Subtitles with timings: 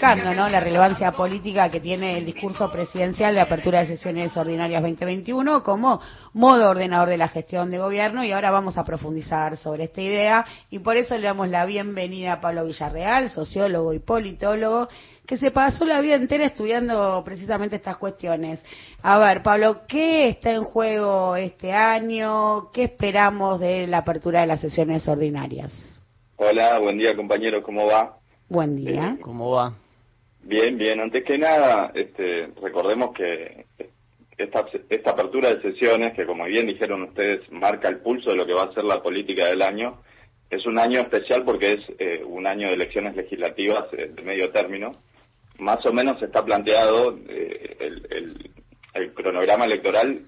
[0.00, 0.48] ¿no?
[0.48, 6.00] la relevancia política que tiene el discurso presidencial de apertura de sesiones ordinarias 2021 como
[6.34, 10.44] modo ordenador de la gestión de gobierno y ahora vamos a profundizar sobre esta idea
[10.70, 14.88] y por eso le damos la bienvenida a Pablo Villarreal, sociólogo y politólogo,
[15.26, 18.64] que se pasó la vida entera estudiando precisamente estas cuestiones.
[19.02, 22.70] A ver, Pablo, ¿qué está en juego este año?
[22.72, 25.72] ¿Qué esperamos de la apertura de las sesiones ordinarias?
[26.36, 28.18] Hola, buen día compañero, ¿cómo va?
[28.48, 29.16] Buen día.
[29.16, 29.74] Eh, ¿Cómo va?
[30.48, 30.98] Bien, bien.
[30.98, 33.66] Antes que nada, este, recordemos que
[34.38, 38.46] esta, esta apertura de sesiones, que como bien dijeron ustedes, marca el pulso de lo
[38.46, 40.00] que va a ser la política del año,
[40.48, 44.50] es un año especial porque es eh, un año de elecciones legislativas eh, de medio
[44.50, 44.92] término.
[45.58, 48.50] Más o menos está planteado el, el,
[48.94, 50.22] el cronograma electoral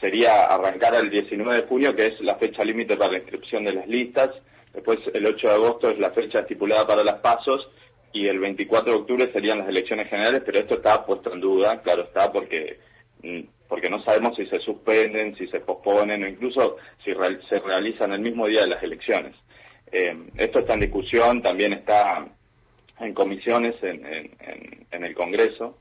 [0.00, 3.72] sería arrancar el 19 de junio, que es la fecha límite para la inscripción de
[3.72, 4.30] las listas,
[4.76, 7.66] Después, el 8 de agosto es la fecha estipulada para las pasos
[8.16, 11.82] y el 24 de octubre serían las elecciones generales, pero esto está puesto en duda,
[11.82, 12.78] claro está, porque
[13.22, 17.12] mm, porque no sabemos si se suspenden, si se posponen o incluso si
[17.48, 19.34] se realizan el mismo día de las elecciones.
[19.90, 22.26] Eh, esto está en discusión, también está
[23.00, 25.78] en comisiones en, en, en, el Congreso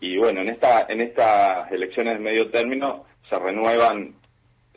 [0.00, 4.14] y bueno, en esta en estas elecciones de medio término se renuevan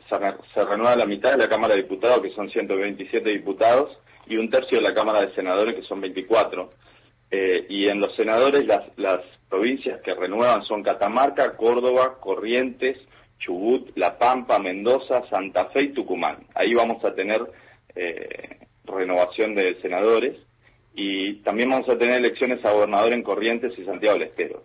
[0.08, 3.96] se, renueva la mitad de la Cámara de Diputados, que son 127 diputados,
[4.26, 6.70] y un tercio de la Cámara de Senadores, que son 24.
[7.30, 12.98] Eh, y en los senadores las, las provincias que renuevan son Catamarca, Córdoba, Corrientes,
[13.38, 16.46] Chubut, La Pampa, Mendoza, Santa Fe y Tucumán.
[16.54, 17.42] Ahí vamos a tener
[17.94, 20.36] eh, renovación de senadores
[20.94, 24.64] y también vamos a tener elecciones a gobernador en Corrientes y Santiago del Estero.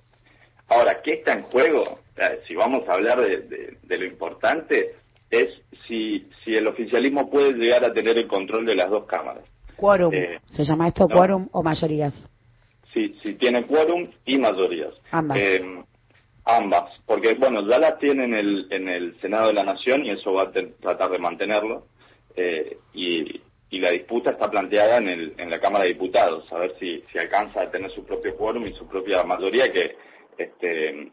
[0.68, 2.00] Ahora, ¿qué está en juego?
[2.48, 4.96] Si vamos a hablar de, de lo importante,
[5.32, 5.50] es
[5.88, 9.44] si, si el oficialismo puede llegar a tener el control de las dos cámaras.
[9.76, 10.14] Quórum.
[10.14, 12.14] Eh, ¿Se llama esto quórum o mayorías?
[12.94, 14.94] Sí, si tiene quórum y mayorías.
[15.12, 15.38] Ambas.
[15.38, 15.84] Eh,
[16.46, 20.12] ambas, porque bueno, ya las tiene en el, en el Senado de la Nación y
[20.12, 21.86] eso va a tratar de mantenerlo.
[22.36, 26.58] Eh, y, y la disputa está planteada en, el, en la Cámara de Diputados, a
[26.58, 29.96] ver si, si alcanza a tener su propio quórum y su propia mayoría, que
[30.38, 31.12] este,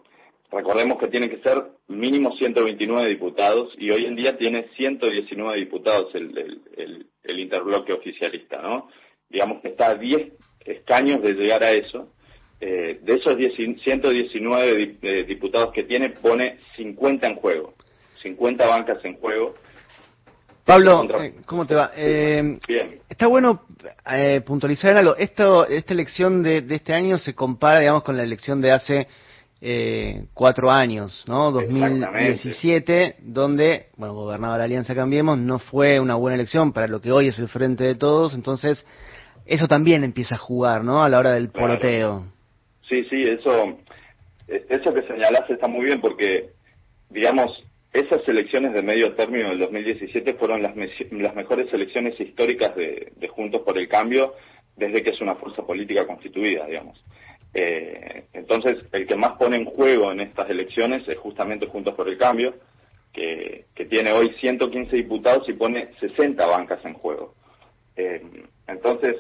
[0.51, 6.15] Recordemos que tiene que ser mínimo 129 diputados y hoy en día tiene 119 diputados
[6.15, 6.37] el,
[6.77, 8.89] el, el, interbloque oficialista, ¿no?
[9.29, 10.33] Digamos que está a 10
[10.69, 12.09] escaños de llegar a eso.
[12.61, 17.75] Eh, de esos 119 eh, diputados que tiene, pone 50 en juego,
[18.23, 19.55] 50 bancas en juego.
[20.65, 21.93] Pablo, eh, ¿cómo te va?
[21.97, 23.01] Eh, Bien.
[23.09, 23.63] Está bueno
[24.13, 25.17] eh, puntualizar algo.
[25.17, 29.07] Esto, esta elección de, de este año se compara, digamos, con la elección de hace
[29.61, 31.51] eh, cuatro años, ¿no?
[31.51, 37.11] 2017, donde, bueno, gobernaba la Alianza Cambiemos, no fue una buena elección para lo que
[37.11, 38.87] hoy es el frente de todos, entonces
[39.49, 41.03] eso también empieza a jugar, ¿no?
[41.03, 42.25] A la hora del poroteo.
[42.89, 43.79] Sí, sí, eso,
[44.47, 46.51] eso que señalaste está muy bien porque,
[47.11, 47.51] digamos,
[47.93, 50.75] esas elecciones de medio término del 2017 fueron las,
[51.11, 54.35] las mejores elecciones históricas de, de Juntos por el Cambio
[54.79, 57.03] desde que es una fuerza política constituida, digamos.
[57.53, 62.09] Eh, entonces, el que más pone en juego en estas elecciones es justamente Juntos por
[62.09, 62.55] el Cambio,
[63.13, 67.35] que, tiene hoy 115 diputados y pone 60 bancas en juego.
[67.97, 68.23] Eh,
[68.67, 69.17] entonces,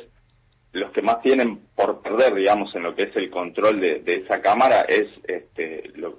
[0.73, 4.41] los que más tienen por perder, digamos, en lo que es el control de, esa
[4.41, 6.19] Cámara es este, lo,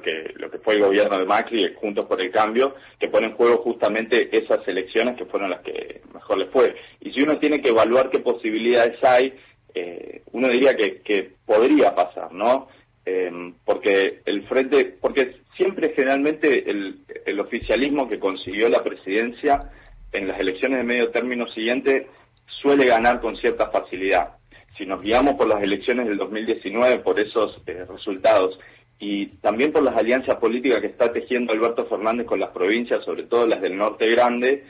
[0.00, 3.34] que, lo que fue el gobierno de Macri, Juntos por el Cambio, que pone en
[3.34, 6.74] juego justamente esas elecciones que fueron las que mejor les fue.
[7.00, 9.34] Y si uno tiene que evaluar qué posibilidades hay,
[9.74, 12.68] eh, uno diría que, que, podría pasar, ¿no?
[13.04, 13.30] Eh,
[13.64, 19.70] porque el frente, porque siempre generalmente el, el, oficialismo que consiguió la presidencia
[20.12, 22.06] en las elecciones de medio término siguiente
[22.48, 24.36] suele ganar con cierta facilidad.
[24.76, 28.58] Si nos guiamos por las elecciones del 2019, por esos eh, resultados,
[29.00, 33.24] y también por las alianzas políticas que está tejiendo Alberto Fernández con las provincias, sobre
[33.24, 34.64] todo las del norte grande,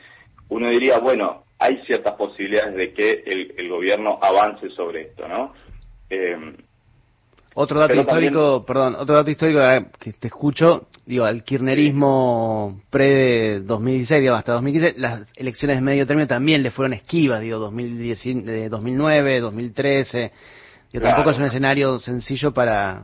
[0.49, 5.53] uno diría, bueno, hay ciertas posibilidades de que el, gobierno avance sobre esto, ¿no?
[6.09, 6.37] Eh,
[7.55, 9.59] otro dato histórico, perdón, otro dato histórico
[9.99, 16.27] que te escucho, digo, al kirchnerismo pre-2016, digo, hasta 2015, las elecciones de medio término
[16.27, 20.31] también le fueron esquivas, digo, 2010, 2009, 2013,
[20.91, 23.03] digo, tampoco es un escenario sencillo para,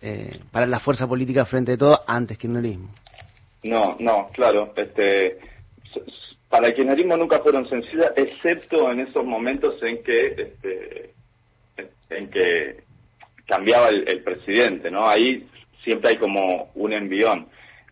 [0.00, 2.90] eh, para la fuerza política frente a todo antes kirchnerismo.
[3.64, 5.38] No, no, claro, este
[6.48, 11.14] para el kirchnerismo nunca fueron sencillas, excepto en esos momentos en que este,
[12.10, 12.89] en que
[13.50, 15.06] cambiaba el, presidente, ¿no?
[15.06, 15.46] Ahí
[15.84, 17.48] siempre hay como un envión.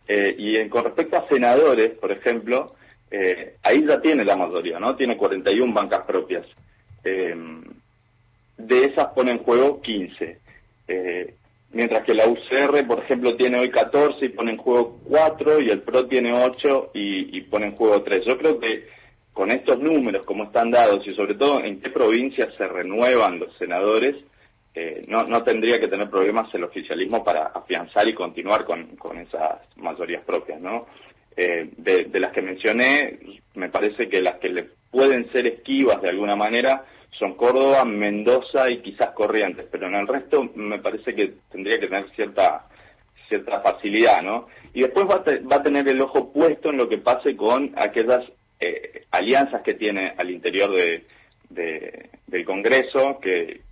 [0.06, 2.75] Eh, y con respecto a senadores, por ejemplo,
[3.10, 4.96] eh, ahí ya tiene la mayoría, ¿no?
[4.96, 6.46] Tiene 41 bancas propias.
[7.05, 7.34] Eh,
[8.58, 10.38] de esas pone en juego 15.
[10.88, 11.34] Eh,
[11.72, 15.70] mientras que la UCR, por ejemplo, tiene hoy 14 y pone en juego 4 y
[15.70, 18.25] el PRO tiene 8 y, pone en juego 3.
[18.26, 18.87] Yo creo que
[19.32, 23.56] con estos números, como están dados y sobre todo en qué provincias se renuevan los
[23.56, 24.16] senadores,
[24.80, 29.19] eh, no, no tendría que tener problemas el oficialismo para afianzar y continuar con, con
[29.19, 30.86] esas mayorías propias, ¿no?
[31.36, 33.19] Eh, de, las que mencioné,
[33.54, 38.70] me parece que las que le pueden ser esquivas de alguna manera son Córdoba, Mendoza
[38.70, 42.69] y quizás Corrientes, pero en el resto me parece que tendría que tener cierta
[43.28, 44.46] cierta facilidad, ¿no?
[44.75, 47.75] Y después va a, va a tener el ojo puesto en lo que pase con
[47.76, 48.25] aquellas
[48.60, 51.04] eh, alianzas que tiene al interior de,
[52.28, 53.68] del Congreso, que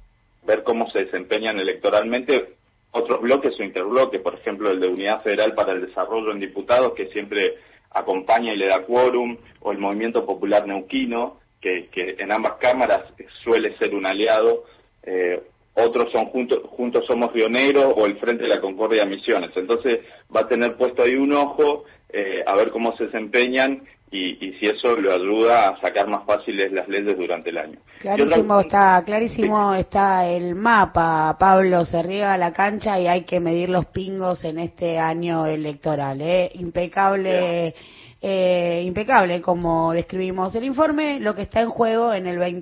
[0.47, 2.57] ver cómo se desempeñan electoralmente
[2.93, 6.95] otros bloques o interbloques, por ejemplo el de Unidad Federal para el Desarrollo en Diputados,
[6.95, 7.57] que siempre
[7.91, 11.89] acompaña y le da quórum, o el Movimiento Popular Neuquino, que,
[12.19, 13.13] en ambas cámaras
[13.43, 14.65] suele ser un aliado,
[15.03, 15.43] eh,
[15.75, 19.51] otros son juntos, juntos somos pioneros o el Frente de la Concordia Misiones.
[19.57, 20.01] Entonces
[20.35, 24.67] va a tener puesto ahí un ojo eh, a ver cómo se desempeñan y, si
[24.67, 27.79] eso le ayuda a sacar más fáciles las leyes durante el año.
[27.99, 33.69] Clarísimo está, clarísimo está el mapa, Pablo, se riega la cancha y hay que medir
[33.69, 36.51] los pingos en este año electoral, ¿eh?
[36.55, 37.75] impecable.
[38.23, 42.55] Eh, impecable como describimos el informe, lo que está en juego en el 20